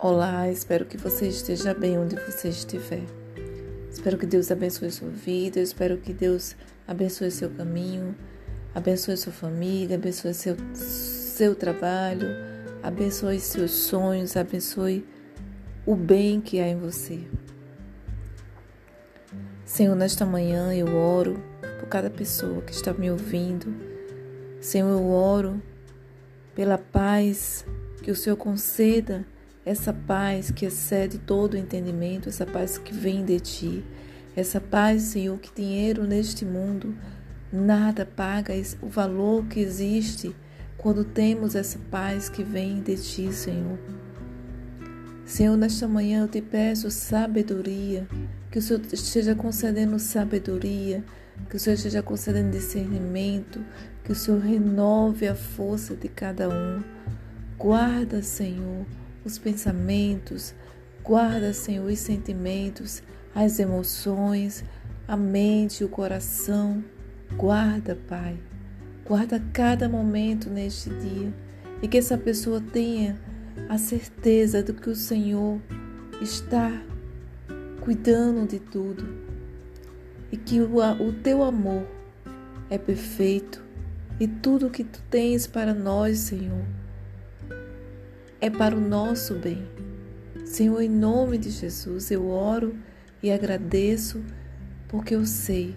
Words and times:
Olá, 0.00 0.48
espero 0.48 0.84
que 0.84 0.96
você 0.96 1.26
esteja 1.26 1.74
bem 1.74 1.98
onde 1.98 2.14
você 2.14 2.50
estiver. 2.50 3.02
Espero 3.90 4.16
que 4.16 4.26
Deus 4.26 4.48
abençoe 4.48 4.92
sua 4.92 5.08
vida, 5.08 5.58
espero 5.58 5.96
que 5.96 6.12
Deus 6.12 6.54
abençoe 6.86 7.32
seu 7.32 7.50
caminho, 7.50 8.14
abençoe 8.72 9.16
sua 9.16 9.32
família, 9.32 9.96
abençoe 9.96 10.32
seu, 10.34 10.56
seu 10.72 11.52
trabalho, 11.56 12.28
abençoe 12.80 13.40
seus 13.40 13.72
sonhos, 13.72 14.36
abençoe 14.36 15.04
o 15.84 15.96
bem 15.96 16.40
que 16.40 16.60
há 16.60 16.68
em 16.68 16.78
você. 16.78 17.18
Senhor, 19.64 19.96
nesta 19.96 20.24
manhã 20.24 20.72
eu 20.72 20.94
oro 20.94 21.42
por 21.80 21.88
cada 21.88 22.08
pessoa 22.08 22.62
que 22.62 22.72
está 22.72 22.92
me 22.92 23.10
ouvindo. 23.10 23.74
Senhor, 24.60 24.90
eu 24.90 25.10
oro 25.10 25.60
pela 26.54 26.78
paz 26.78 27.66
que 28.00 28.12
o 28.12 28.14
Senhor 28.14 28.36
conceda 28.36 29.26
essa 29.68 29.92
paz 29.92 30.50
que 30.50 30.64
excede 30.64 31.18
todo 31.18 31.52
o 31.52 31.58
entendimento, 31.58 32.30
essa 32.30 32.46
paz 32.46 32.78
que 32.78 32.94
vem 32.94 33.22
de 33.22 33.38
ti, 33.38 33.84
essa 34.34 34.58
paz, 34.58 35.02
Senhor, 35.02 35.38
que 35.38 35.54
dinheiro 35.54 36.04
neste 36.04 36.42
mundo 36.42 36.96
nada 37.52 38.06
paga 38.06 38.54
o 38.80 38.88
valor 38.88 39.44
que 39.44 39.60
existe 39.60 40.34
quando 40.78 41.04
temos 41.04 41.54
essa 41.54 41.78
paz 41.90 42.30
que 42.30 42.42
vem 42.42 42.80
de 42.80 42.96
ti, 42.96 43.30
Senhor. 43.30 43.78
Senhor, 45.26 45.54
nesta 45.54 45.86
manhã 45.86 46.22
eu 46.22 46.28
te 46.28 46.40
peço 46.40 46.90
sabedoria, 46.90 48.08
que 48.50 48.58
o 48.58 48.62
Senhor 48.62 48.80
esteja 48.90 49.34
concedendo 49.34 49.98
sabedoria, 49.98 51.04
que 51.50 51.56
o 51.56 51.60
Senhor 51.60 51.74
esteja 51.74 52.02
concedendo 52.02 52.52
discernimento, 52.52 53.62
que 54.02 54.12
o 54.12 54.14
Senhor 54.14 54.40
renove 54.40 55.28
a 55.28 55.34
força 55.34 55.94
de 55.94 56.08
cada 56.08 56.48
um. 56.48 56.82
Guarda, 57.58 58.22
Senhor, 58.22 58.86
os 59.28 59.38
pensamentos, 59.38 60.54
guarda, 61.04 61.52
Senhor, 61.52 61.86
os 61.86 61.98
sentimentos, 61.98 63.02
as 63.34 63.58
emoções, 63.58 64.64
a 65.06 65.16
mente, 65.16 65.84
o 65.84 65.88
coração. 65.88 66.82
Guarda, 67.36 67.96
Pai. 68.08 68.38
Guarda 69.04 69.42
cada 69.52 69.88
momento 69.88 70.48
neste 70.48 70.90
dia 70.90 71.32
e 71.82 71.88
que 71.88 71.98
essa 71.98 72.16
pessoa 72.16 72.60
tenha 72.60 73.20
a 73.68 73.76
certeza 73.76 74.62
de 74.62 74.72
que 74.72 74.88
o 74.88 74.96
Senhor 74.96 75.60
está 76.20 76.72
cuidando 77.82 78.46
de 78.46 78.58
tudo 78.58 79.06
e 80.32 80.36
que 80.36 80.60
o, 80.60 80.76
o 80.76 81.12
teu 81.12 81.42
amor 81.42 81.86
é 82.70 82.78
perfeito 82.78 83.62
e 84.18 84.26
tudo 84.26 84.70
que 84.70 84.84
tu 84.84 85.02
tens 85.08 85.46
para 85.46 85.72
nós, 85.72 86.18
Senhor, 86.18 86.64
é 88.40 88.48
para 88.48 88.76
o 88.76 88.80
nosso 88.80 89.34
bem. 89.34 89.66
Senhor, 90.44 90.80
em 90.80 90.88
nome 90.88 91.38
de 91.38 91.50
Jesus, 91.50 92.10
eu 92.10 92.28
oro 92.28 92.76
e 93.22 93.30
agradeço 93.30 94.22
porque 94.88 95.14
eu 95.14 95.26
sei 95.26 95.76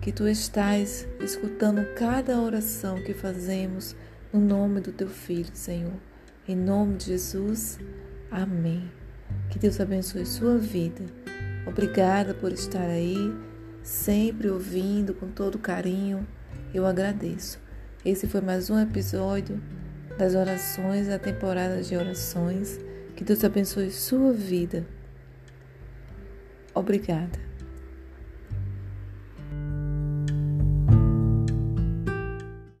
que 0.00 0.12
tu 0.12 0.26
estás 0.28 1.06
escutando 1.20 1.84
cada 1.94 2.40
oração 2.40 3.02
que 3.02 3.12
fazemos 3.12 3.96
no 4.32 4.40
nome 4.40 4.80
do 4.80 4.92
teu 4.92 5.08
filho, 5.08 5.50
Senhor. 5.52 5.92
Em 6.46 6.56
nome 6.56 6.96
de 6.96 7.06
Jesus, 7.06 7.78
amém. 8.30 8.90
Que 9.50 9.58
Deus 9.58 9.80
abençoe 9.80 10.24
sua 10.24 10.56
vida. 10.56 11.04
Obrigada 11.66 12.32
por 12.32 12.52
estar 12.52 12.86
aí, 12.86 13.16
sempre 13.82 14.48
ouvindo 14.48 15.12
com 15.12 15.28
todo 15.28 15.58
carinho. 15.58 16.26
Eu 16.72 16.86
agradeço. 16.86 17.60
Esse 18.04 18.26
foi 18.26 18.40
mais 18.40 18.70
um 18.70 18.78
episódio 18.78 19.60
das 20.18 20.34
orações, 20.34 21.06
da 21.06 21.18
temporada 21.18 21.80
de 21.80 21.96
orações. 21.96 22.78
Que 23.16 23.24
Deus 23.24 23.42
abençoe 23.44 23.90
sua 23.90 24.32
vida. 24.32 24.84
Obrigada. 26.74 27.47